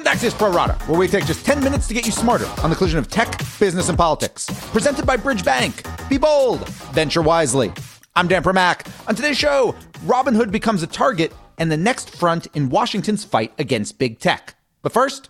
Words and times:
Welcome 0.00 0.12
back 0.12 0.20
to 0.20 0.24
this 0.24 0.34
Pro 0.34 0.50
where 0.50 0.98
we 0.98 1.06
take 1.08 1.26
just 1.26 1.44
10 1.44 1.62
minutes 1.62 1.86
to 1.88 1.92
get 1.92 2.06
you 2.06 2.12
smarter 2.12 2.46
on 2.62 2.70
the 2.70 2.76
collision 2.76 2.98
of 2.98 3.08
tech, 3.08 3.38
business, 3.58 3.90
and 3.90 3.98
politics. 3.98 4.46
Presented 4.70 5.04
by 5.04 5.18
Bridge 5.18 5.44
Bank. 5.44 5.86
Be 6.08 6.16
bold, 6.16 6.66
venture 6.94 7.20
wisely. 7.20 7.70
I'm 8.16 8.26
Dan 8.26 8.42
Primack. 8.42 8.90
On 9.06 9.14
today's 9.14 9.36
show, 9.36 9.74
Robinhood 10.06 10.50
becomes 10.50 10.82
a 10.82 10.86
target 10.86 11.34
and 11.58 11.70
the 11.70 11.76
next 11.76 12.16
front 12.16 12.46
in 12.54 12.70
Washington's 12.70 13.24
fight 13.24 13.52
against 13.58 13.98
big 13.98 14.18
tech. 14.20 14.54
But 14.80 14.92
first, 14.92 15.28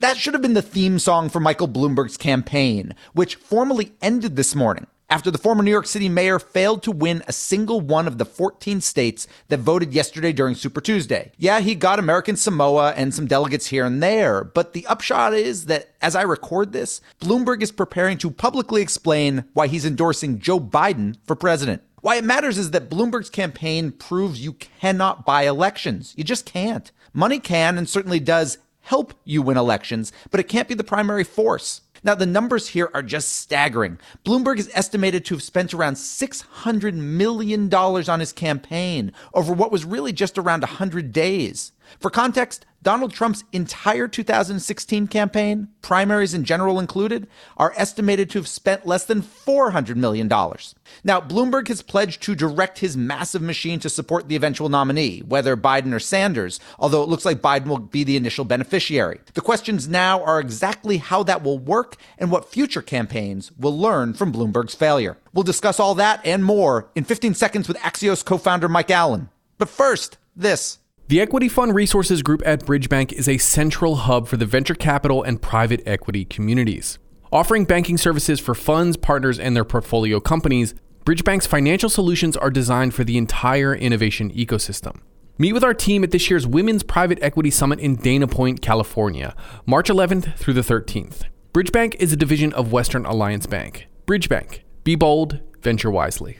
that 0.00 0.16
should 0.18 0.34
have 0.34 0.42
been 0.42 0.52
the 0.52 0.60
theme 0.60 0.98
song 0.98 1.30
for 1.30 1.40
Michael 1.40 1.68
Bloomberg's 1.68 2.18
campaign, 2.18 2.94
which 3.14 3.36
formally 3.36 3.92
ended 4.02 4.36
this 4.36 4.54
morning 4.54 4.86
after 5.14 5.30
the 5.30 5.38
former 5.38 5.62
New 5.62 5.70
York 5.70 5.86
City 5.86 6.08
mayor 6.08 6.40
failed 6.40 6.82
to 6.82 6.90
win 6.90 7.22
a 7.28 7.32
single 7.32 7.80
one 7.80 8.08
of 8.08 8.18
the 8.18 8.24
14 8.24 8.80
states 8.80 9.28
that 9.46 9.60
voted 9.60 9.94
yesterday 9.94 10.32
during 10.32 10.56
Super 10.56 10.80
Tuesday. 10.80 11.30
Yeah, 11.38 11.60
he 11.60 11.76
got 11.76 12.00
American 12.00 12.34
Samoa 12.34 12.94
and 12.96 13.14
some 13.14 13.28
delegates 13.28 13.66
here 13.66 13.84
and 13.84 14.02
there, 14.02 14.42
but 14.42 14.72
the 14.72 14.84
upshot 14.88 15.32
is 15.32 15.66
that 15.66 15.94
as 16.02 16.16
I 16.16 16.22
record 16.22 16.72
this, 16.72 17.00
Bloomberg 17.20 17.62
is 17.62 17.70
preparing 17.70 18.18
to 18.18 18.30
publicly 18.32 18.82
explain 18.82 19.44
why 19.52 19.68
he's 19.68 19.86
endorsing 19.86 20.40
Joe 20.40 20.58
Biden 20.58 21.16
for 21.22 21.36
president. 21.36 21.84
Why 22.00 22.16
it 22.16 22.24
matters 22.24 22.58
is 22.58 22.72
that 22.72 22.90
Bloomberg's 22.90 23.30
campaign 23.30 23.92
proves 23.92 24.44
you 24.44 24.54
cannot 24.54 25.24
buy 25.24 25.42
elections. 25.42 26.12
You 26.16 26.24
just 26.24 26.44
can't. 26.44 26.90
Money 27.12 27.38
can 27.38 27.78
and 27.78 27.88
certainly 27.88 28.18
does 28.18 28.58
help 28.80 29.14
you 29.24 29.42
win 29.42 29.56
elections, 29.56 30.12
but 30.32 30.40
it 30.40 30.48
can't 30.48 30.66
be 30.66 30.74
the 30.74 30.82
primary 30.82 31.22
force. 31.22 31.82
Now, 32.04 32.14
the 32.14 32.26
numbers 32.26 32.68
here 32.68 32.90
are 32.92 33.02
just 33.02 33.32
staggering. 33.32 33.98
Bloomberg 34.26 34.58
is 34.58 34.70
estimated 34.74 35.24
to 35.24 35.34
have 35.34 35.42
spent 35.42 35.72
around 35.72 35.94
$600 35.94 36.94
million 36.94 37.74
on 37.74 38.20
his 38.20 38.32
campaign 38.32 39.10
over 39.32 39.54
what 39.54 39.72
was 39.72 39.86
really 39.86 40.12
just 40.12 40.36
around 40.36 40.60
100 40.60 41.12
days. 41.12 41.72
For 41.98 42.10
context, 42.10 42.66
Donald 42.84 43.14
Trump's 43.14 43.44
entire 43.50 44.06
2016 44.06 45.06
campaign, 45.06 45.68
primaries 45.80 46.34
in 46.34 46.44
general 46.44 46.78
included, 46.78 47.26
are 47.56 47.72
estimated 47.78 48.28
to 48.28 48.38
have 48.38 48.46
spent 48.46 48.86
less 48.86 49.06
than 49.06 49.22
$400 49.22 49.96
million. 49.96 50.28
Now, 50.28 51.18
Bloomberg 51.18 51.68
has 51.68 51.80
pledged 51.80 52.22
to 52.24 52.34
direct 52.34 52.80
his 52.80 52.94
massive 52.94 53.40
machine 53.40 53.80
to 53.80 53.88
support 53.88 54.28
the 54.28 54.36
eventual 54.36 54.68
nominee, 54.68 55.20
whether 55.20 55.56
Biden 55.56 55.94
or 55.94 55.98
Sanders, 55.98 56.60
although 56.78 57.02
it 57.02 57.08
looks 57.08 57.24
like 57.24 57.40
Biden 57.40 57.68
will 57.68 57.78
be 57.78 58.04
the 58.04 58.18
initial 58.18 58.44
beneficiary. 58.44 59.18
The 59.32 59.40
questions 59.40 59.88
now 59.88 60.22
are 60.22 60.38
exactly 60.38 60.98
how 60.98 61.22
that 61.22 61.42
will 61.42 61.58
work 61.58 61.96
and 62.18 62.30
what 62.30 62.52
future 62.52 62.82
campaigns 62.82 63.50
will 63.58 63.78
learn 63.78 64.12
from 64.12 64.30
Bloomberg's 64.30 64.74
failure. 64.74 65.16
We'll 65.32 65.42
discuss 65.42 65.80
all 65.80 65.94
that 65.94 66.20
and 66.22 66.44
more 66.44 66.90
in 66.94 67.04
15 67.04 67.32
seconds 67.32 67.66
with 67.66 67.78
Axios 67.78 68.22
co 68.22 68.36
founder 68.36 68.68
Mike 68.68 68.90
Allen. 68.90 69.30
But 69.56 69.70
first, 69.70 70.18
this. 70.36 70.80
The 71.06 71.20
Equity 71.20 71.50
Fund 71.50 71.74
Resources 71.74 72.22
Group 72.22 72.40
at 72.46 72.64
Bridgebank 72.64 73.12
is 73.12 73.28
a 73.28 73.36
central 73.36 73.96
hub 73.96 74.26
for 74.26 74.38
the 74.38 74.46
venture 74.46 74.74
capital 74.74 75.22
and 75.22 75.40
private 75.40 75.82
equity 75.84 76.24
communities. 76.24 76.98
Offering 77.30 77.66
banking 77.66 77.98
services 77.98 78.40
for 78.40 78.54
funds, 78.54 78.96
partners, 78.96 79.38
and 79.38 79.54
their 79.54 79.66
portfolio 79.66 80.18
companies, 80.18 80.74
Bridgebank's 81.04 81.46
financial 81.46 81.90
solutions 81.90 82.38
are 82.38 82.50
designed 82.50 82.94
for 82.94 83.04
the 83.04 83.18
entire 83.18 83.74
innovation 83.74 84.32
ecosystem. 84.32 85.00
Meet 85.36 85.52
with 85.52 85.62
our 85.62 85.74
team 85.74 86.04
at 86.04 86.10
this 86.10 86.30
year's 86.30 86.46
Women's 86.46 86.82
Private 86.82 87.18
Equity 87.20 87.50
Summit 87.50 87.80
in 87.80 87.96
Dana 87.96 88.26
Point, 88.26 88.62
California, 88.62 89.36
March 89.66 89.90
11th 89.90 90.38
through 90.38 90.54
the 90.54 90.62
13th. 90.62 91.24
Bridgebank 91.52 91.96
is 91.96 92.14
a 92.14 92.16
division 92.16 92.50
of 92.54 92.72
Western 92.72 93.04
Alliance 93.04 93.46
Bank. 93.46 93.88
Bridgebank. 94.06 94.60
Be 94.84 94.94
bold, 94.94 95.40
venture 95.60 95.90
wisely. 95.90 96.38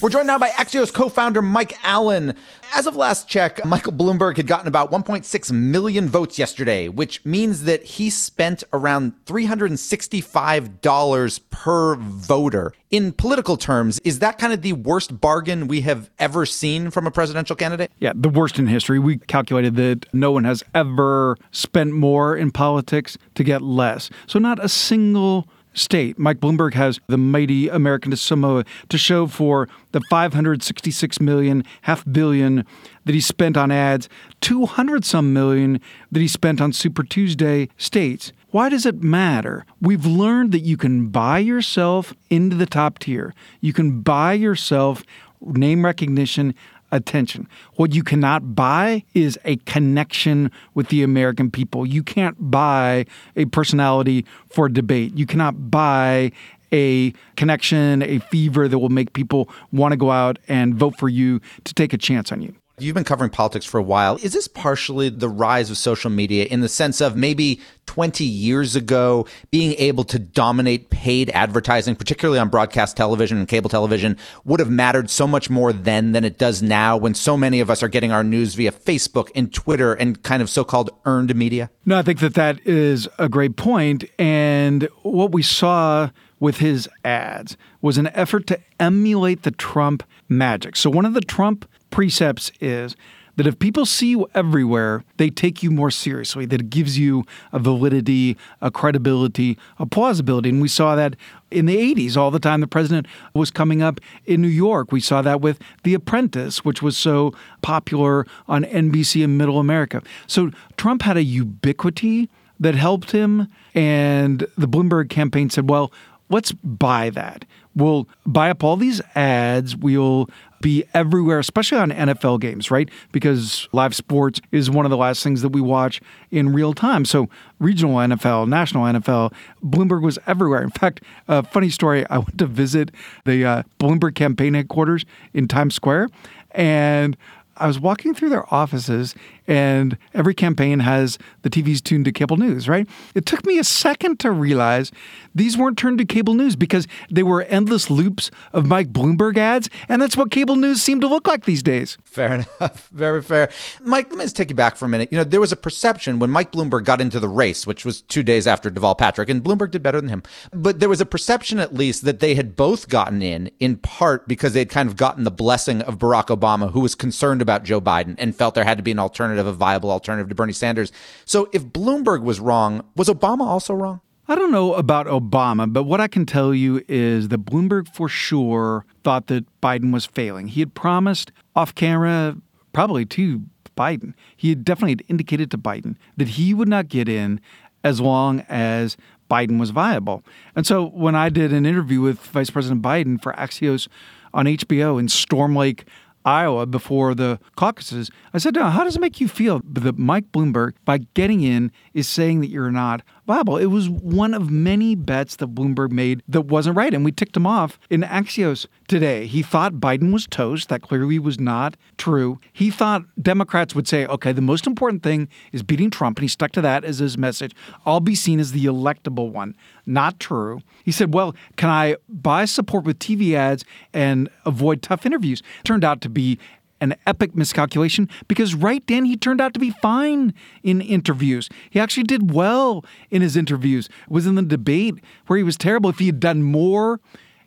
We're 0.00 0.10
joined 0.10 0.28
now 0.28 0.38
by 0.38 0.50
Axios 0.50 0.94
co-founder 0.94 1.42
Mike 1.42 1.76
Allen. 1.82 2.34
As 2.72 2.86
of 2.86 2.94
last 2.94 3.28
check, 3.28 3.64
Michael 3.64 3.92
Bloomberg 3.92 4.36
had 4.36 4.46
gotten 4.46 4.68
about 4.68 4.92
1.6 4.92 5.50
million 5.50 6.08
votes 6.08 6.38
yesterday, 6.38 6.88
which 6.88 7.24
means 7.24 7.64
that 7.64 7.82
he 7.82 8.08
spent 8.08 8.62
around 8.72 9.14
$365 9.26 11.40
per 11.50 11.96
voter. 11.96 12.72
In 12.92 13.10
political 13.10 13.56
terms, 13.56 13.98
is 14.04 14.20
that 14.20 14.38
kind 14.38 14.52
of 14.52 14.62
the 14.62 14.74
worst 14.74 15.20
bargain 15.20 15.66
we 15.66 15.80
have 15.80 16.10
ever 16.20 16.46
seen 16.46 16.92
from 16.92 17.08
a 17.08 17.10
presidential 17.10 17.56
candidate? 17.56 17.90
Yeah, 17.98 18.12
the 18.14 18.28
worst 18.28 18.60
in 18.60 18.68
history. 18.68 19.00
We 19.00 19.18
calculated 19.18 19.74
that 19.76 20.06
no 20.12 20.30
one 20.30 20.44
has 20.44 20.62
ever 20.76 21.36
spent 21.50 21.92
more 21.92 22.36
in 22.36 22.52
politics 22.52 23.18
to 23.34 23.42
get 23.42 23.62
less. 23.62 24.10
So 24.28 24.38
not 24.38 24.64
a 24.64 24.68
single 24.68 25.48
state. 25.74 26.18
Mike 26.18 26.38
Bloomberg 26.40 26.74
has 26.74 27.00
the 27.06 27.18
mighty 27.18 27.68
American 27.68 28.14
Samoa 28.16 28.64
to 28.88 28.98
show 28.98 29.26
for 29.26 29.68
the 29.92 30.00
566 30.10 31.20
million, 31.20 31.64
half 31.82 32.04
billion 32.10 32.64
that 33.04 33.14
he 33.14 33.20
spent 33.20 33.56
on 33.56 33.70
ads, 33.70 34.08
200 34.40 35.04
some 35.04 35.32
million 35.32 35.80
that 36.10 36.20
he 36.20 36.28
spent 36.28 36.60
on 36.60 36.72
Super 36.72 37.02
Tuesday 37.02 37.68
states. 37.76 38.32
Why 38.50 38.68
does 38.68 38.86
it 38.86 39.02
matter? 39.02 39.66
We've 39.80 40.06
learned 40.06 40.52
that 40.52 40.60
you 40.60 40.76
can 40.76 41.08
buy 41.08 41.38
yourself 41.38 42.14
into 42.30 42.56
the 42.56 42.66
top 42.66 42.98
tier. 42.98 43.34
You 43.60 43.72
can 43.72 44.00
buy 44.00 44.32
yourself 44.32 45.04
name 45.40 45.84
recognition, 45.84 46.54
attention. 46.92 47.48
What 47.74 47.94
you 47.94 48.02
cannot 48.02 48.54
buy 48.54 49.04
is 49.14 49.38
a 49.44 49.56
connection 49.56 50.50
with 50.74 50.88
the 50.88 51.02
American 51.02 51.50
people. 51.50 51.86
You 51.86 52.02
can't 52.02 52.50
buy 52.50 53.06
a 53.36 53.46
personality 53.46 54.24
for 54.48 54.68
debate. 54.68 55.16
You 55.16 55.26
cannot 55.26 55.70
buy 55.70 56.32
a 56.72 57.12
connection, 57.36 58.02
a 58.02 58.18
fever 58.18 58.68
that 58.68 58.78
will 58.78 58.88
make 58.88 59.12
people 59.12 59.48
want 59.72 59.92
to 59.92 59.96
go 59.96 60.10
out 60.10 60.38
and 60.48 60.74
vote 60.74 60.98
for 60.98 61.08
you 61.08 61.40
to 61.64 61.74
take 61.74 61.92
a 61.92 61.98
chance 61.98 62.30
on 62.30 62.42
you. 62.42 62.54
You've 62.80 62.94
been 62.94 63.04
covering 63.04 63.30
politics 63.30 63.66
for 63.66 63.78
a 63.78 63.82
while. 63.82 64.16
Is 64.22 64.32
this 64.32 64.46
partially 64.46 65.08
the 65.08 65.28
rise 65.28 65.70
of 65.70 65.76
social 65.76 66.10
media 66.10 66.44
in 66.44 66.60
the 66.60 66.68
sense 66.68 67.00
of 67.00 67.16
maybe 67.16 67.60
20 67.86 68.24
years 68.24 68.76
ago 68.76 69.26
being 69.50 69.74
able 69.78 70.04
to 70.04 70.18
dominate 70.18 70.90
paid 70.90 71.30
advertising, 71.30 71.96
particularly 71.96 72.38
on 72.38 72.48
broadcast 72.48 72.96
television 72.96 73.38
and 73.38 73.48
cable 73.48 73.70
television, 73.70 74.16
would 74.44 74.60
have 74.60 74.70
mattered 74.70 75.10
so 75.10 75.26
much 75.26 75.50
more 75.50 75.72
then 75.72 76.12
than 76.12 76.24
it 76.24 76.38
does 76.38 76.62
now 76.62 76.96
when 76.96 77.14
so 77.14 77.36
many 77.36 77.60
of 77.60 77.70
us 77.70 77.82
are 77.82 77.88
getting 77.88 78.12
our 78.12 78.22
news 78.22 78.54
via 78.54 78.70
Facebook 78.70 79.30
and 79.34 79.52
Twitter 79.52 79.94
and 79.94 80.22
kind 80.22 80.42
of 80.42 80.48
so 80.48 80.64
called 80.64 80.90
earned 81.04 81.34
media? 81.34 81.70
No, 81.84 81.98
I 81.98 82.02
think 82.02 82.20
that 82.20 82.34
that 82.34 82.60
is 82.66 83.08
a 83.18 83.28
great 83.28 83.56
point. 83.56 84.04
And 84.18 84.88
what 85.02 85.32
we 85.32 85.42
saw 85.42 86.10
with 86.40 86.58
his 86.58 86.88
ads 87.04 87.56
was 87.80 87.98
an 87.98 88.08
effort 88.08 88.46
to 88.46 88.60
emulate 88.78 89.42
the 89.42 89.50
Trump 89.50 90.02
magic. 90.28 90.76
So, 90.76 90.90
one 90.90 91.04
of 91.04 91.14
the 91.14 91.20
Trump 91.20 91.68
precepts 91.98 92.52
is 92.60 92.94
that 93.34 93.44
if 93.44 93.58
people 93.58 93.84
see 93.84 94.10
you 94.10 94.28
everywhere, 94.32 95.02
they 95.16 95.30
take 95.30 95.64
you 95.64 95.70
more 95.72 95.90
seriously, 95.90 96.46
that 96.46 96.60
it 96.60 96.70
gives 96.70 96.96
you 96.96 97.24
a 97.50 97.58
validity, 97.58 98.36
a 98.62 98.70
credibility, 98.70 99.58
a 99.80 99.86
plausibility. 99.86 100.48
And 100.48 100.62
we 100.62 100.68
saw 100.68 100.94
that 100.94 101.16
in 101.50 101.66
the 101.66 101.76
80s 101.76 102.16
all 102.16 102.30
the 102.30 102.38
time 102.38 102.60
the 102.60 102.68
president 102.68 103.08
was 103.34 103.50
coming 103.50 103.82
up 103.82 103.98
in 104.26 104.40
New 104.40 104.46
York. 104.46 104.92
We 104.92 105.00
saw 105.00 105.22
that 105.22 105.40
with 105.40 105.58
The 105.82 105.94
Apprentice, 105.94 106.64
which 106.64 106.82
was 106.82 106.96
so 106.96 107.34
popular 107.62 108.24
on 108.46 108.62
NBC 108.62 109.24
in 109.24 109.36
middle 109.36 109.58
America. 109.58 110.00
So 110.28 110.52
Trump 110.76 111.02
had 111.02 111.16
a 111.16 111.24
ubiquity 111.24 112.28
that 112.60 112.76
helped 112.76 113.10
him. 113.10 113.48
And 113.74 114.46
the 114.56 114.68
Bloomberg 114.68 115.10
campaign 115.10 115.50
said, 115.50 115.68
well, 115.68 115.92
let's 116.28 116.52
buy 116.52 117.10
that. 117.10 117.44
We'll 117.74 118.08
buy 118.26 118.50
up 118.50 118.64
all 118.64 118.76
these 118.76 119.00
ads. 119.14 119.76
We'll 119.76 120.28
be 120.60 120.84
everywhere, 120.94 121.38
especially 121.38 121.78
on 121.78 121.90
NFL 121.90 122.40
games, 122.40 122.70
right? 122.70 122.88
Because 123.12 123.68
live 123.72 123.94
sports 123.94 124.40
is 124.52 124.70
one 124.70 124.86
of 124.86 124.90
the 124.90 124.96
last 124.96 125.22
things 125.22 125.42
that 125.42 125.50
we 125.50 125.60
watch 125.60 126.00
in 126.30 126.52
real 126.52 126.74
time. 126.74 127.04
So, 127.04 127.28
regional 127.58 127.96
NFL, 127.96 128.48
national 128.48 128.84
NFL, 128.84 129.32
Bloomberg 129.62 130.02
was 130.02 130.18
everywhere. 130.26 130.62
In 130.62 130.70
fact, 130.70 131.02
a 131.26 131.42
funny 131.42 131.70
story 131.70 132.06
I 132.08 132.18
went 132.18 132.38
to 132.38 132.46
visit 132.46 132.90
the 133.24 133.44
uh, 133.44 133.62
Bloomberg 133.78 134.14
campaign 134.14 134.54
headquarters 134.54 135.04
in 135.32 135.48
Times 135.48 135.74
Square, 135.74 136.08
and 136.52 137.16
I 137.58 137.66
was 137.66 137.78
walking 137.78 138.14
through 138.14 138.30
their 138.30 138.52
offices, 138.52 139.14
and 139.46 139.96
every 140.14 140.34
campaign 140.34 140.80
has 140.80 141.18
the 141.42 141.50
TVs 141.50 141.82
tuned 141.82 142.04
to 142.04 142.12
cable 142.12 142.36
news, 142.36 142.68
right? 142.68 142.88
It 143.14 143.26
took 143.26 143.44
me 143.46 143.58
a 143.58 143.64
second 143.64 144.20
to 144.20 144.30
realize 144.30 144.92
these 145.34 145.56
weren't 145.56 145.78
turned 145.78 145.98
to 145.98 146.04
cable 146.04 146.34
news 146.34 146.56
because 146.56 146.86
they 147.10 147.22
were 147.22 147.42
endless 147.42 147.90
loops 147.90 148.30
of 148.52 148.66
Mike 148.66 148.92
Bloomberg 148.92 149.36
ads, 149.36 149.68
and 149.88 150.00
that's 150.00 150.16
what 150.16 150.30
cable 150.30 150.56
news 150.56 150.82
seemed 150.82 151.00
to 151.00 151.08
look 151.08 151.26
like 151.26 151.44
these 151.44 151.62
days. 151.62 151.98
Fair 152.04 152.34
enough. 152.60 152.88
Very 152.92 153.22
fair. 153.22 153.50
Mike, 153.82 154.08
let 154.10 154.18
me 154.18 154.24
just 154.24 154.36
take 154.36 154.50
you 154.50 154.56
back 154.56 154.76
for 154.76 154.84
a 154.84 154.88
minute. 154.88 155.08
You 155.10 155.18
know, 155.18 155.24
there 155.24 155.40
was 155.40 155.52
a 155.52 155.56
perception 155.56 156.18
when 156.18 156.30
Mike 156.30 156.52
Bloomberg 156.52 156.84
got 156.84 157.00
into 157.00 157.18
the 157.18 157.28
race, 157.28 157.66
which 157.66 157.84
was 157.84 158.02
two 158.02 158.22
days 158.22 158.46
after 158.46 158.70
Deval 158.70 158.96
Patrick, 158.96 159.28
and 159.28 159.42
Bloomberg 159.42 159.70
did 159.70 159.82
better 159.82 160.00
than 160.00 160.10
him. 160.10 160.22
But 160.52 160.80
there 160.80 160.88
was 160.88 161.00
a 161.00 161.06
perception, 161.06 161.58
at 161.58 161.74
least, 161.74 162.04
that 162.04 162.20
they 162.20 162.34
had 162.34 162.56
both 162.56 162.88
gotten 162.88 163.22
in, 163.22 163.50
in 163.58 163.76
part 163.76 164.28
because 164.28 164.52
they'd 164.52 164.70
kind 164.70 164.88
of 164.88 164.96
gotten 164.96 165.24
the 165.24 165.30
blessing 165.30 165.82
of 165.82 165.98
Barack 165.98 166.26
Obama, 166.26 166.72
who 166.72 166.80
was 166.80 166.94
concerned 166.94 167.40
about 167.40 167.47
Joe 167.64 167.80
Biden 167.80 168.14
and 168.18 168.34
felt 168.34 168.54
there 168.54 168.64
had 168.64 168.78
to 168.78 168.82
be 168.82 168.92
an 168.92 168.98
alternative, 168.98 169.46
a 169.46 169.52
viable 169.52 169.90
alternative 169.90 170.28
to 170.28 170.34
Bernie 170.34 170.52
Sanders. 170.52 170.92
So 171.24 171.48
if 171.52 171.64
Bloomberg 171.64 172.22
was 172.22 172.40
wrong, 172.40 172.84
was 172.96 173.08
Obama 173.08 173.42
also 173.42 173.74
wrong? 173.74 174.00
I 174.30 174.34
don't 174.34 174.52
know 174.52 174.74
about 174.74 175.06
Obama, 175.06 175.72
but 175.72 175.84
what 175.84 176.02
I 176.02 176.08
can 176.08 176.26
tell 176.26 176.54
you 176.54 176.84
is 176.86 177.28
that 177.28 177.46
Bloomberg 177.46 177.88
for 177.94 178.10
sure 178.10 178.84
thought 179.02 179.28
that 179.28 179.46
Biden 179.62 179.90
was 179.90 180.04
failing. 180.04 180.48
He 180.48 180.60
had 180.60 180.74
promised 180.74 181.32
off 181.56 181.74
camera, 181.74 182.36
probably 182.74 183.06
to 183.06 183.42
Biden, 183.78 184.12
he 184.36 184.48
had 184.48 184.64
definitely 184.64 185.04
indicated 185.08 185.50
to 185.52 185.58
Biden 185.58 185.94
that 186.16 186.28
he 186.28 186.52
would 186.52 186.68
not 186.68 186.88
get 186.88 187.08
in 187.08 187.40
as 187.84 188.00
long 188.00 188.40
as 188.48 188.96
Biden 189.30 189.60
was 189.60 189.70
viable. 189.70 190.24
And 190.56 190.66
so 190.66 190.88
when 190.88 191.14
I 191.14 191.28
did 191.28 191.52
an 191.52 191.64
interview 191.64 192.00
with 192.00 192.18
Vice 192.18 192.50
President 192.50 192.82
Biden 192.82 193.22
for 193.22 193.32
Axios 193.34 193.86
on 194.34 194.46
HBO 194.46 194.98
in 194.98 195.08
Storm 195.08 195.54
Lake, 195.54 195.84
Iowa 196.24 196.66
before 196.66 197.14
the 197.14 197.38
caucuses, 197.56 198.10
I 198.34 198.38
said, 198.38 198.56
how 198.56 198.84
does 198.84 198.96
it 198.96 199.00
make 199.00 199.20
you 199.20 199.28
feel 199.28 199.60
that 199.64 199.98
Mike 199.98 200.30
Bloomberg, 200.32 200.72
by 200.84 200.98
getting 201.14 201.42
in, 201.42 201.72
is 201.94 202.08
saying 202.08 202.40
that 202.40 202.48
you're 202.48 202.70
not 202.70 203.02
viable? 203.28 203.58
It 203.58 203.66
was 203.66 203.88
one 203.88 204.34
of 204.34 204.50
many 204.50 204.96
bets 204.96 205.36
that 205.36 205.54
Bloomberg 205.54 205.92
made 205.92 206.22
that 206.26 206.46
wasn't 206.46 206.76
right. 206.76 206.92
And 206.92 207.04
we 207.04 207.12
ticked 207.12 207.36
him 207.36 207.46
off 207.46 207.78
in 207.90 208.00
Axios 208.00 208.66
today. 208.88 209.26
He 209.26 209.42
thought 209.42 209.74
Biden 209.74 210.12
was 210.12 210.26
toast. 210.26 210.70
That 210.70 210.82
clearly 210.82 211.20
was 211.20 211.38
not 211.38 211.76
true. 211.98 212.40
He 212.52 212.70
thought 212.70 213.02
Democrats 213.22 213.74
would 213.74 213.86
say, 213.86 214.06
okay, 214.06 214.32
the 214.32 214.40
most 214.40 214.66
important 214.66 215.02
thing 215.02 215.28
is 215.52 215.62
beating 215.62 215.90
Trump. 215.90 216.18
And 216.18 216.24
he 216.24 216.28
stuck 216.28 216.52
to 216.52 216.62
that 216.62 216.84
as 216.84 216.98
his 216.98 217.16
message. 217.16 217.54
I'll 217.86 218.00
be 218.00 218.14
seen 218.14 218.40
as 218.40 218.52
the 218.52 218.64
electable 218.64 219.30
one. 219.30 219.54
Not 219.86 220.18
true. 220.18 220.60
He 220.84 220.90
said, 220.90 221.12
well, 221.14 221.36
can 221.56 221.68
I 221.68 221.96
buy 222.08 222.46
support 222.46 222.84
with 222.84 222.98
TV 222.98 223.34
ads 223.34 223.64
and 223.92 224.28
avoid 224.46 224.82
tough 224.82 225.04
interviews? 225.04 225.42
Turned 225.64 225.84
out 225.84 226.00
to 226.00 226.08
be 226.08 226.38
an 226.80 226.94
epic 227.06 227.34
miscalculation 227.34 228.08
because 228.28 228.54
right 228.54 228.86
then 228.86 229.04
he 229.04 229.16
turned 229.16 229.40
out 229.40 229.54
to 229.54 229.60
be 229.60 229.70
fine 229.70 230.34
in 230.62 230.80
interviews. 230.80 231.48
He 231.70 231.80
actually 231.80 232.04
did 232.04 232.32
well 232.32 232.84
in 233.10 233.22
his 233.22 233.36
interviews. 233.36 233.86
It 233.86 234.10
was 234.10 234.26
in 234.26 234.34
the 234.34 234.42
debate 234.42 234.94
where 235.26 235.36
he 235.36 235.42
was 235.42 235.56
terrible. 235.56 235.90
If 235.90 235.98
he 235.98 236.06
had 236.06 236.20
done 236.20 236.42
more 236.42 237.00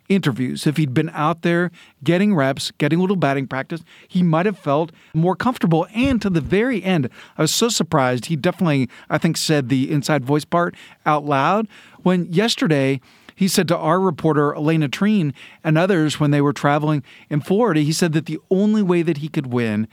interviews, 0.08 0.66
if 0.66 0.76
he'd 0.76 0.94
been 0.94 1.10
out 1.10 1.42
there 1.42 1.70
getting 2.04 2.34
reps, 2.34 2.70
getting 2.78 2.98
a 2.98 3.02
little 3.02 3.16
batting 3.16 3.46
practice, 3.46 3.82
he 4.08 4.22
might 4.22 4.46
have 4.46 4.58
felt 4.58 4.92
more 5.14 5.36
comfortable. 5.36 5.86
And 5.94 6.20
to 6.22 6.30
the 6.30 6.40
very 6.40 6.82
end, 6.82 7.08
I 7.38 7.42
was 7.42 7.54
so 7.54 7.68
surprised. 7.68 8.26
He 8.26 8.36
definitely, 8.36 8.88
I 9.08 9.18
think, 9.18 9.36
said 9.36 9.68
the 9.68 9.90
inside 9.90 10.24
voice 10.24 10.44
part 10.44 10.74
out 11.06 11.24
loud 11.24 11.68
when 12.02 12.26
yesterday 12.32 13.00
he 13.34 13.48
said 13.48 13.68
to 13.68 13.76
our 13.76 14.00
reporter, 14.00 14.52
Alayna 14.52 14.88
Treene, 14.88 15.32
and 15.64 15.78
others 15.78 16.20
when 16.20 16.30
they 16.30 16.40
were 16.40 16.52
traveling 16.52 17.02
in 17.30 17.40
Florida, 17.40 17.80
he 17.80 17.92
said 17.92 18.12
that 18.12 18.26
the 18.26 18.38
only 18.50 18.82
way 18.82 19.02
that 19.02 19.18
he 19.18 19.28
could 19.28 19.52
win 19.52 19.88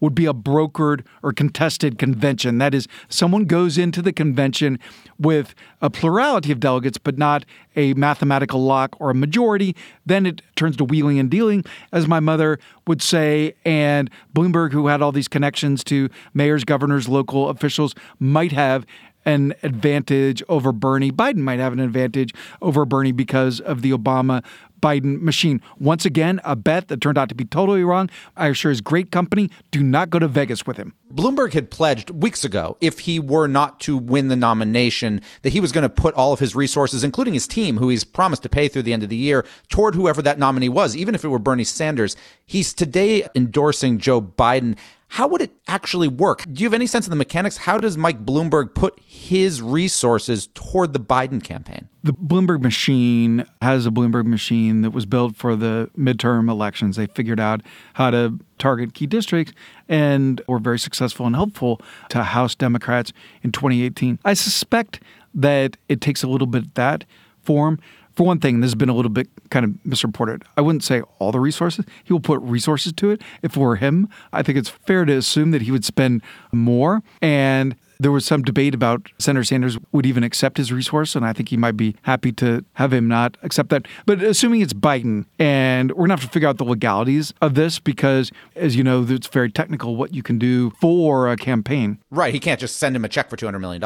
would 0.00 0.14
be 0.14 0.26
a 0.26 0.34
brokered 0.34 1.04
or 1.22 1.32
contested 1.32 1.98
convention. 1.98 2.58
That 2.58 2.74
is, 2.74 2.86
someone 3.08 3.46
goes 3.46 3.78
into 3.78 4.02
the 4.02 4.12
convention 4.12 4.78
with 5.18 5.54
a 5.80 5.88
plurality 5.88 6.52
of 6.52 6.60
delegates, 6.60 6.98
but 6.98 7.16
not 7.16 7.44
a 7.74 7.94
mathematical 7.94 8.62
lock 8.62 9.00
or 9.00 9.10
a 9.10 9.14
majority. 9.14 9.74
Then 10.04 10.26
it 10.26 10.42
turns 10.56 10.76
to 10.76 10.84
wheeling 10.84 11.18
and 11.18 11.30
dealing, 11.30 11.64
as 11.90 12.06
my 12.06 12.20
mother 12.20 12.58
would 12.86 13.00
say. 13.00 13.54
And 13.64 14.10
Bloomberg, 14.34 14.72
who 14.72 14.88
had 14.88 15.00
all 15.00 15.12
these 15.12 15.28
connections 15.28 15.82
to 15.84 16.10
mayors, 16.34 16.64
governors, 16.64 17.08
local 17.08 17.48
officials, 17.48 17.94
might 18.18 18.52
have 18.52 18.84
an 19.24 19.54
advantage 19.62 20.42
over 20.48 20.72
Bernie. 20.72 21.10
Biden 21.10 21.38
might 21.38 21.58
have 21.58 21.72
an 21.72 21.80
advantage 21.80 22.32
over 22.60 22.84
Bernie 22.84 23.12
because 23.12 23.60
of 23.60 23.82
the 23.82 23.90
Obama 23.90 24.44
Biden 24.84 25.22
machine. 25.22 25.62
Once 25.78 26.04
again, 26.04 26.42
a 26.44 26.54
bet 26.54 26.88
that 26.88 27.00
turned 27.00 27.16
out 27.16 27.30
to 27.30 27.34
be 27.34 27.46
totally 27.46 27.82
wrong. 27.82 28.10
I 28.36 28.48
assure 28.48 28.70
his 28.70 28.82
great 28.82 29.10
company 29.10 29.50
do 29.70 29.82
not 29.82 30.10
go 30.10 30.18
to 30.18 30.28
Vegas 30.28 30.66
with 30.66 30.76
him. 30.76 30.92
Bloomberg 31.10 31.54
had 31.54 31.70
pledged 31.70 32.10
weeks 32.10 32.44
ago, 32.44 32.76
if 32.82 32.98
he 32.98 33.18
were 33.18 33.46
not 33.46 33.80
to 33.80 33.96
win 33.96 34.28
the 34.28 34.36
nomination, 34.36 35.22
that 35.40 35.54
he 35.54 35.60
was 35.60 35.72
going 35.72 35.82
to 35.82 35.88
put 35.88 36.14
all 36.14 36.34
of 36.34 36.40
his 36.40 36.54
resources, 36.54 37.02
including 37.02 37.32
his 37.32 37.48
team, 37.48 37.78
who 37.78 37.88
he's 37.88 38.04
promised 38.04 38.42
to 38.42 38.50
pay 38.50 38.68
through 38.68 38.82
the 38.82 38.92
end 38.92 39.02
of 39.02 39.08
the 39.08 39.16
year, 39.16 39.46
toward 39.68 39.94
whoever 39.94 40.20
that 40.20 40.38
nominee 40.38 40.68
was, 40.68 40.94
even 40.94 41.14
if 41.14 41.24
it 41.24 41.28
were 41.28 41.38
Bernie 41.38 41.64
Sanders. 41.64 42.14
He's 42.44 42.74
today 42.74 43.26
endorsing 43.34 43.96
Joe 43.96 44.20
Biden. 44.20 44.76
How 45.14 45.28
would 45.28 45.42
it 45.42 45.52
actually 45.68 46.08
work? 46.08 46.44
Do 46.52 46.60
you 46.60 46.66
have 46.66 46.74
any 46.74 46.88
sense 46.88 47.06
of 47.06 47.10
the 47.10 47.16
mechanics? 47.16 47.56
How 47.56 47.78
does 47.78 47.96
Mike 47.96 48.26
Bloomberg 48.26 48.74
put 48.74 48.98
his 48.98 49.62
resources 49.62 50.48
toward 50.54 50.92
the 50.92 50.98
Biden 50.98 51.40
campaign? 51.40 51.88
The 52.02 52.12
Bloomberg 52.12 52.62
machine 52.62 53.46
has 53.62 53.86
a 53.86 53.92
Bloomberg 53.92 54.26
machine 54.26 54.82
that 54.82 54.90
was 54.90 55.06
built 55.06 55.36
for 55.36 55.54
the 55.54 55.88
midterm 55.96 56.50
elections. 56.50 56.96
They 56.96 57.06
figured 57.06 57.38
out 57.38 57.60
how 57.92 58.10
to 58.10 58.40
target 58.58 58.94
key 58.94 59.06
districts 59.06 59.52
and 59.88 60.42
were 60.48 60.58
very 60.58 60.80
successful 60.80 61.26
and 61.26 61.36
helpful 61.36 61.80
to 62.08 62.24
House 62.24 62.56
Democrats 62.56 63.12
in 63.44 63.52
2018. 63.52 64.18
I 64.24 64.34
suspect 64.34 64.98
that 65.32 65.76
it 65.88 66.00
takes 66.00 66.24
a 66.24 66.26
little 66.26 66.48
bit 66.48 66.64
of 66.64 66.74
that 66.74 67.04
form 67.44 67.78
for 68.16 68.24
one 68.24 68.40
thing, 68.40 68.60
this 68.60 68.68
has 68.68 68.74
been 68.74 68.88
a 68.88 68.94
little 68.94 69.10
bit 69.10 69.28
kind 69.50 69.64
of 69.64 69.84
misreported. 69.84 70.44
I 70.56 70.60
wouldn't 70.60 70.84
say 70.84 71.02
all 71.18 71.32
the 71.32 71.40
resources. 71.40 71.84
He 72.04 72.12
will 72.12 72.20
put 72.20 72.40
resources 72.40 72.92
to 72.94 73.10
it. 73.10 73.22
If 73.42 73.56
it 73.56 73.60
were 73.60 73.76
him, 73.76 74.08
I 74.32 74.42
think 74.42 74.58
it's 74.58 74.68
fair 74.68 75.04
to 75.04 75.12
assume 75.12 75.50
that 75.50 75.62
he 75.62 75.70
would 75.70 75.84
spend 75.84 76.22
more. 76.52 77.02
And 77.20 77.76
there 78.00 78.12
was 78.12 78.26
some 78.26 78.42
debate 78.42 78.74
about 78.74 79.08
Senator 79.18 79.44
Sanders 79.44 79.78
would 79.92 80.06
even 80.06 80.24
accept 80.24 80.56
his 80.56 80.72
resource, 80.72 81.14
and 81.14 81.24
I 81.24 81.32
think 81.32 81.48
he 81.48 81.56
might 81.56 81.76
be 81.76 81.96
happy 82.02 82.32
to 82.32 82.64
have 82.74 82.92
him 82.92 83.08
not 83.08 83.36
accept 83.42 83.70
that. 83.70 83.86
But 84.06 84.22
assuming 84.22 84.60
it's 84.60 84.72
Biden, 84.72 85.26
and 85.38 85.90
we're 85.92 86.04
gonna 86.04 86.14
have 86.14 86.22
to 86.22 86.28
figure 86.28 86.48
out 86.48 86.58
the 86.58 86.64
legalities 86.64 87.32
of 87.40 87.54
this 87.54 87.78
because, 87.78 88.30
as 88.56 88.76
you 88.76 88.84
know, 88.84 89.06
it's 89.08 89.28
very 89.28 89.50
technical 89.50 89.96
what 89.96 90.14
you 90.14 90.22
can 90.22 90.38
do 90.38 90.70
for 90.80 91.30
a 91.30 91.36
campaign. 91.36 91.98
Right. 92.10 92.34
He 92.34 92.40
can't 92.40 92.60
just 92.60 92.76
send 92.76 92.96
him 92.96 93.04
a 93.04 93.08
check 93.08 93.30
for 93.30 93.36
$200 93.36 93.60
million. 93.60 93.82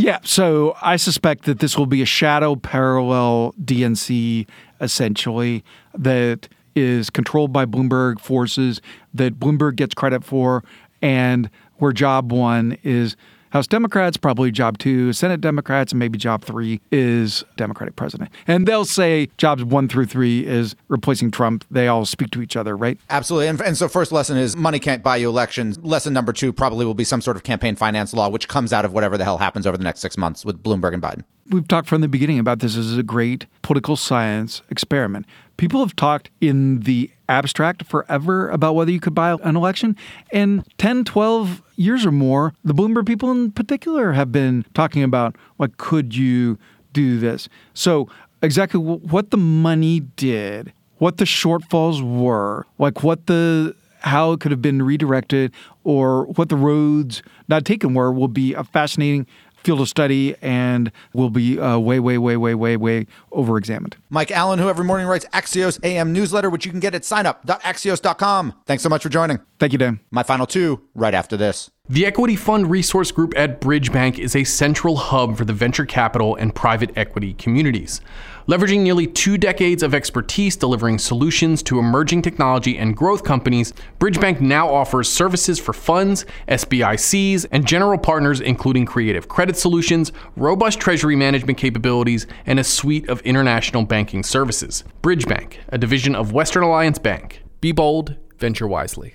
Yeah, 0.00 0.20
so 0.22 0.76
I 0.80 0.94
suspect 0.94 1.44
that 1.46 1.58
this 1.58 1.76
will 1.76 1.86
be 1.86 2.02
a 2.02 2.06
shadow 2.06 2.54
parallel 2.54 3.52
DNC 3.62 4.48
essentially 4.80 5.64
that 5.92 6.46
is 6.76 7.10
controlled 7.10 7.52
by 7.52 7.66
Bloomberg 7.66 8.20
forces 8.20 8.80
that 9.12 9.40
Bloomberg 9.40 9.74
gets 9.74 9.94
credit 9.94 10.22
for, 10.22 10.62
and 11.02 11.50
where 11.78 11.90
job 11.90 12.30
one 12.30 12.78
is 12.84 13.16
House 13.50 13.66
Democrats, 13.66 14.16
probably 14.16 14.50
job 14.50 14.78
two, 14.78 15.12
Senate 15.12 15.40
Democrats, 15.40 15.92
and 15.92 15.98
maybe 15.98 16.18
job 16.18 16.44
three 16.44 16.80
is 16.92 17.44
Democratic 17.56 17.96
president. 17.96 18.30
And 18.46 18.66
they'll 18.66 18.84
say 18.84 19.28
jobs 19.38 19.64
one 19.64 19.88
through 19.88 20.06
three 20.06 20.46
is 20.46 20.76
replacing 20.88 21.30
Trump. 21.30 21.64
They 21.70 21.88
all 21.88 22.04
speak 22.04 22.30
to 22.32 22.42
each 22.42 22.56
other, 22.56 22.76
right? 22.76 22.98
Absolutely. 23.10 23.48
And, 23.48 23.60
and 23.60 23.76
so, 23.76 23.88
first 23.88 24.12
lesson 24.12 24.36
is 24.36 24.56
money 24.56 24.78
can't 24.78 25.02
buy 25.02 25.16
you 25.16 25.28
elections. 25.28 25.78
Lesson 25.78 26.12
number 26.12 26.32
two 26.32 26.52
probably 26.52 26.84
will 26.84 26.94
be 26.94 27.04
some 27.04 27.20
sort 27.20 27.36
of 27.36 27.42
campaign 27.42 27.76
finance 27.76 28.12
law, 28.12 28.28
which 28.28 28.48
comes 28.48 28.72
out 28.72 28.84
of 28.84 28.92
whatever 28.92 29.16
the 29.16 29.24
hell 29.24 29.38
happens 29.38 29.66
over 29.66 29.76
the 29.76 29.84
next 29.84 30.00
six 30.00 30.18
months 30.18 30.44
with 30.44 30.62
Bloomberg 30.62 30.94
and 30.94 31.02
Biden. 31.02 31.24
We've 31.50 31.66
talked 31.66 31.88
from 31.88 32.02
the 32.02 32.08
beginning 32.08 32.38
about 32.38 32.58
this 32.58 32.76
as 32.76 32.98
a 32.98 33.02
great 33.02 33.46
political 33.62 33.96
science 33.96 34.60
experiment. 34.68 35.24
People 35.58 35.80
have 35.80 35.94
talked 35.94 36.30
in 36.40 36.80
the 36.80 37.10
abstract 37.28 37.84
forever 37.84 38.48
about 38.48 38.74
whether 38.74 38.90
you 38.90 39.00
could 39.00 39.14
buy 39.14 39.32
an 39.42 39.56
election. 39.56 39.96
And 40.32 40.64
10, 40.78 41.04
12 41.04 41.62
years 41.76 42.06
or 42.06 42.12
more, 42.12 42.54
the 42.64 42.72
Bloomberg 42.72 43.06
people 43.06 43.30
in 43.30 43.52
particular 43.52 44.12
have 44.12 44.32
been 44.32 44.64
talking 44.72 45.02
about 45.02 45.36
like, 45.58 45.76
could 45.76 46.16
you 46.16 46.58
do 46.92 47.18
this. 47.18 47.48
So, 47.74 48.08
exactly 48.42 48.80
what 48.80 49.30
the 49.30 49.36
money 49.36 50.00
did, 50.00 50.72
what 50.98 51.18
the 51.18 51.24
shortfalls 51.24 52.00
were, 52.02 52.66
like 52.78 53.02
what 53.02 53.26
the 53.26 53.74
how 54.00 54.32
it 54.32 54.40
could 54.40 54.52
have 54.52 54.62
been 54.62 54.80
redirected 54.80 55.52
or 55.82 56.26
what 56.26 56.48
the 56.48 56.56
roads 56.56 57.20
not 57.48 57.64
taken 57.64 57.94
were 57.94 58.12
will 58.12 58.28
be 58.28 58.54
a 58.54 58.62
fascinating 58.62 59.26
field 59.68 59.82
of 59.82 59.88
study 59.90 60.34
and 60.40 60.90
will 61.12 61.28
be 61.28 61.60
uh, 61.60 61.78
way, 61.78 62.00
way, 62.00 62.16
way, 62.16 62.38
way, 62.38 62.54
way, 62.54 62.74
way 62.74 63.06
over 63.32 63.58
examined. 63.58 63.98
Mike 64.08 64.30
Allen, 64.30 64.58
who 64.58 64.66
every 64.66 64.84
morning 64.84 65.06
writes 65.06 65.26
Axios 65.34 65.78
AM 65.84 66.10
newsletter, 66.10 66.48
which 66.48 66.64
you 66.64 66.70
can 66.70 66.80
get 66.80 66.94
at 66.94 67.02
signup.axios.com. 67.02 68.54
Thanks 68.64 68.82
so 68.82 68.88
much 68.88 69.02
for 69.02 69.10
joining. 69.10 69.40
Thank 69.58 69.72
you, 69.72 69.78
Dan. 69.78 70.00
My 70.10 70.22
final 70.22 70.46
two 70.46 70.80
right 70.94 71.12
after 71.12 71.36
this. 71.36 71.70
The 71.86 72.06
Equity 72.06 72.34
Fund 72.34 72.70
Resource 72.70 73.12
Group 73.12 73.34
at 73.36 73.60
Bridge 73.60 73.92
Bank 73.92 74.18
is 74.18 74.34
a 74.34 74.44
central 74.44 74.96
hub 74.96 75.36
for 75.36 75.44
the 75.44 75.52
venture 75.52 75.84
capital 75.84 76.34
and 76.36 76.54
private 76.54 76.96
equity 76.96 77.34
communities. 77.34 78.00
Leveraging 78.48 78.80
nearly 78.80 79.06
two 79.06 79.36
decades 79.36 79.82
of 79.82 79.92
expertise 79.92 80.56
delivering 80.56 80.98
solutions 80.98 81.62
to 81.62 81.78
emerging 81.78 82.22
technology 82.22 82.78
and 82.78 82.96
growth 82.96 83.22
companies, 83.22 83.74
Bridge 83.98 84.18
Bank 84.18 84.40
now 84.40 84.72
offers 84.72 85.06
services 85.06 85.58
for 85.58 85.74
funds, 85.74 86.24
SBICs, 86.48 87.44
and 87.52 87.66
general 87.66 87.98
partners, 87.98 88.40
including 88.40 88.86
creative 88.86 89.28
credit 89.28 89.58
solutions, 89.58 90.12
robust 90.34 90.80
treasury 90.80 91.14
management 91.14 91.58
capabilities, 91.58 92.26
and 92.46 92.58
a 92.58 92.64
suite 92.64 93.06
of 93.10 93.20
international 93.20 93.84
banking 93.84 94.22
services. 94.22 94.82
Bridge 95.02 95.26
Bank, 95.26 95.60
a 95.68 95.76
division 95.76 96.14
of 96.14 96.32
Western 96.32 96.62
Alliance 96.62 96.98
Bank. 96.98 97.42
Be 97.60 97.72
bold, 97.72 98.16
venture 98.38 98.66
wisely. 98.66 99.14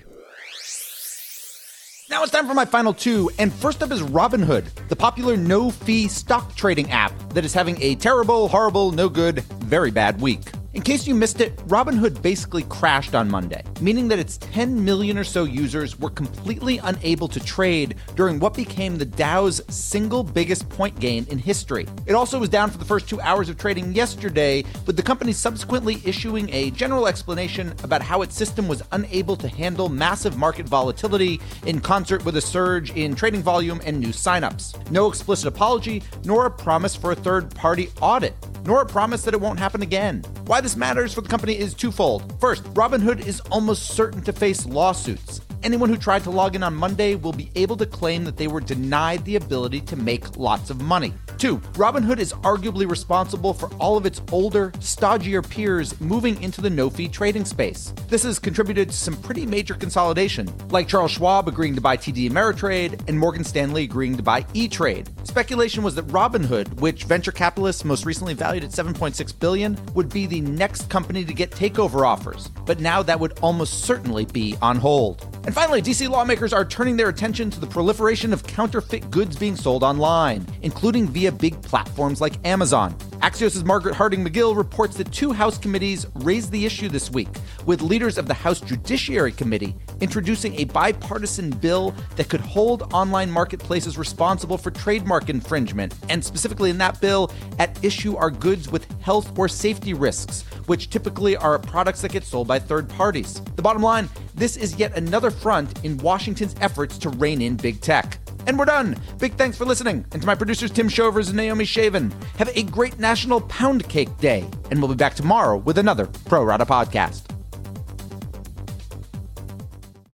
Now 2.14 2.22
it's 2.22 2.30
time 2.30 2.46
for 2.46 2.54
my 2.54 2.64
final 2.64 2.94
two, 2.94 3.28
and 3.40 3.52
first 3.52 3.82
up 3.82 3.90
is 3.90 4.00
Robinhood, 4.00 4.66
the 4.88 4.94
popular 4.94 5.36
no 5.36 5.68
fee 5.68 6.06
stock 6.06 6.54
trading 6.54 6.88
app 6.92 7.12
that 7.30 7.44
is 7.44 7.52
having 7.52 7.76
a 7.82 7.96
terrible, 7.96 8.46
horrible, 8.46 8.92
no 8.92 9.08
good, 9.08 9.40
very 9.64 9.90
bad 9.90 10.20
week. 10.20 10.42
In 10.74 10.82
case 10.82 11.06
you 11.06 11.14
missed 11.14 11.40
it, 11.40 11.56
Robinhood 11.68 12.20
basically 12.20 12.64
crashed 12.64 13.14
on 13.14 13.30
Monday, 13.30 13.62
meaning 13.80 14.08
that 14.08 14.18
its 14.18 14.38
10 14.38 14.84
million 14.84 15.16
or 15.16 15.22
so 15.22 15.44
users 15.44 15.96
were 16.00 16.10
completely 16.10 16.78
unable 16.78 17.28
to 17.28 17.38
trade 17.38 17.94
during 18.16 18.40
what 18.40 18.54
became 18.54 18.98
the 18.98 19.04
Dow's 19.04 19.62
single 19.72 20.24
biggest 20.24 20.68
point 20.68 20.98
gain 20.98 21.26
in 21.30 21.38
history. 21.38 21.86
It 22.06 22.14
also 22.14 22.40
was 22.40 22.48
down 22.48 22.70
for 22.70 22.78
the 22.78 22.84
first 22.84 23.08
two 23.08 23.20
hours 23.20 23.48
of 23.48 23.56
trading 23.56 23.92
yesterday, 23.92 24.64
with 24.84 24.96
the 24.96 25.02
company 25.02 25.32
subsequently 25.32 26.02
issuing 26.04 26.52
a 26.52 26.72
general 26.72 27.06
explanation 27.06 27.72
about 27.84 28.02
how 28.02 28.22
its 28.22 28.34
system 28.34 28.66
was 28.66 28.82
unable 28.90 29.36
to 29.36 29.46
handle 29.46 29.88
massive 29.88 30.36
market 30.36 30.66
volatility 30.66 31.40
in 31.66 31.80
concert 31.80 32.24
with 32.24 32.36
a 32.36 32.40
surge 32.40 32.90
in 32.96 33.14
trading 33.14 33.42
volume 33.42 33.80
and 33.86 34.00
new 34.00 34.08
signups. 34.08 34.74
No 34.90 35.06
explicit 35.06 35.46
apology, 35.46 36.02
nor 36.24 36.46
a 36.46 36.50
promise 36.50 36.96
for 36.96 37.12
a 37.12 37.16
third 37.16 37.54
party 37.54 37.90
audit 38.00 38.34
nor 38.64 38.82
a 38.82 38.86
promise 38.86 39.22
that 39.22 39.34
it 39.34 39.40
won't 39.40 39.58
happen 39.58 39.82
again. 39.82 40.22
Why 40.46 40.60
this 40.60 40.76
matters 40.76 41.12
for 41.14 41.20
the 41.20 41.28
company 41.28 41.58
is 41.58 41.74
twofold. 41.74 42.40
First, 42.40 42.64
Robinhood 42.74 43.26
is 43.26 43.40
almost 43.50 43.88
certain 43.88 44.22
to 44.22 44.32
face 44.32 44.66
lawsuits. 44.66 45.40
Anyone 45.62 45.88
who 45.88 45.96
tried 45.96 46.22
to 46.24 46.30
log 46.30 46.54
in 46.54 46.62
on 46.62 46.74
Monday 46.74 47.14
will 47.14 47.32
be 47.32 47.50
able 47.54 47.76
to 47.78 47.86
claim 47.86 48.24
that 48.24 48.36
they 48.36 48.48
were 48.48 48.60
denied 48.60 49.24
the 49.24 49.36
ability 49.36 49.80
to 49.80 49.96
make 49.96 50.36
lots 50.36 50.68
of 50.68 50.82
money. 50.82 51.14
Two, 51.44 51.58
Robinhood 51.74 52.20
is 52.20 52.32
arguably 52.32 52.88
responsible 52.88 53.52
for 53.52 53.68
all 53.74 53.98
of 53.98 54.06
its 54.06 54.22
older, 54.32 54.70
stodgier 54.78 55.46
peers 55.46 56.00
moving 56.00 56.42
into 56.42 56.62
the 56.62 56.70
no 56.70 56.88
fee 56.88 57.06
trading 57.06 57.44
space. 57.44 57.92
This 58.08 58.22
has 58.22 58.38
contributed 58.38 58.88
to 58.88 58.96
some 58.96 59.14
pretty 59.14 59.44
major 59.44 59.74
consolidation, 59.74 60.50
like 60.70 60.88
Charles 60.88 61.10
Schwab 61.10 61.46
agreeing 61.46 61.74
to 61.74 61.82
buy 61.82 61.98
TD 61.98 62.30
Ameritrade 62.30 63.06
and 63.08 63.18
Morgan 63.18 63.44
Stanley 63.44 63.84
agreeing 63.84 64.16
to 64.16 64.22
buy 64.22 64.46
E 64.54 64.68
Trade. 64.68 65.10
Speculation 65.24 65.82
was 65.82 65.94
that 65.96 66.06
Robinhood, 66.06 66.80
which 66.80 67.04
venture 67.04 67.30
capitalists 67.30 67.84
most 67.84 68.06
recently 68.06 68.32
valued 68.32 68.64
at 68.64 68.70
7.6 68.70 69.38
billion, 69.38 69.78
would 69.92 70.08
be 70.08 70.24
the 70.24 70.40
next 70.40 70.88
company 70.88 71.26
to 71.26 71.34
get 71.34 71.50
takeover 71.50 72.06
offers, 72.06 72.48
but 72.64 72.80
now 72.80 73.02
that 73.02 73.20
would 73.20 73.38
almost 73.42 73.84
certainly 73.84 74.24
be 74.24 74.56
on 74.62 74.76
hold. 74.76 75.28
And 75.44 75.54
finally, 75.54 75.82
DC 75.82 76.08
lawmakers 76.08 76.54
are 76.54 76.64
turning 76.64 76.96
their 76.96 77.10
attention 77.10 77.50
to 77.50 77.60
the 77.60 77.66
proliferation 77.66 78.32
of 78.32 78.46
counterfeit 78.46 79.10
goods 79.10 79.36
being 79.36 79.56
sold 79.56 79.82
online, 79.82 80.46
including 80.62 81.06
via 81.06 81.33
big 81.38 81.60
platforms 81.62 82.20
like 82.20 82.34
Amazon. 82.46 82.94
Axios' 83.22 83.64
Margaret 83.64 83.94
Harding 83.94 84.24
McGill 84.24 84.56
reports 84.56 84.96
that 84.96 85.10
two 85.12 85.32
House 85.32 85.58
committees 85.58 86.06
raised 86.16 86.50
the 86.50 86.66
issue 86.66 86.88
this 86.88 87.10
week, 87.10 87.28
with 87.66 87.82
leaders 87.82 88.18
of 88.18 88.26
the 88.26 88.34
House 88.34 88.60
Judiciary 88.60 89.32
Committee 89.32 89.74
introducing 90.00 90.54
a 90.56 90.64
bipartisan 90.64 91.50
bill 91.50 91.94
that 92.16 92.28
could 92.28 92.40
hold 92.40 92.92
online 92.92 93.30
marketplaces 93.30 93.96
responsible 93.96 94.58
for 94.58 94.70
trademark 94.70 95.28
infringement. 95.28 95.94
And 96.08 96.24
specifically 96.24 96.70
in 96.70 96.78
that 96.78 97.00
bill, 97.00 97.32
at 97.58 97.82
issue 97.84 98.16
are 98.16 98.30
goods 98.30 98.70
with 98.70 98.86
health 99.00 99.38
or 99.38 99.48
safety 99.48 99.94
risks, 99.94 100.42
which 100.66 100.90
typically 100.90 101.36
are 101.36 101.58
products 101.58 102.02
that 102.02 102.12
get 102.12 102.24
sold 102.24 102.48
by 102.48 102.58
third 102.58 102.88
parties. 102.88 103.40
The 103.56 103.62
bottom 103.62 103.82
line 103.82 104.08
this 104.34 104.56
is 104.56 104.76
yet 104.76 104.96
another 104.96 105.30
front 105.30 105.84
in 105.84 105.96
Washington's 105.98 106.56
efforts 106.60 106.98
to 106.98 107.10
rein 107.10 107.40
in 107.40 107.56
big 107.56 107.80
tech. 107.80 108.18
And 108.46 108.58
we're 108.58 108.64
done. 108.64 108.96
Big 109.18 109.34
thanks 109.34 109.56
for 109.56 109.64
listening. 109.64 110.04
And 110.12 110.20
to 110.22 110.26
my 110.26 110.34
producers, 110.34 110.70
Tim 110.70 110.88
Shovers 110.88 111.28
and 111.28 111.36
Naomi 111.36 111.64
Shavin. 111.64 112.12
Have 112.36 112.50
a 112.54 112.62
great 112.64 112.98
National 112.98 113.40
Pound 113.42 113.88
Cake 113.88 114.16
Day. 114.18 114.48
And 114.70 114.80
we'll 114.80 114.90
be 114.90 114.96
back 114.96 115.14
tomorrow 115.14 115.56
with 115.56 115.78
another 115.78 116.06
Pro 116.06 116.44
Rata 116.44 116.66
podcast. 116.66 117.33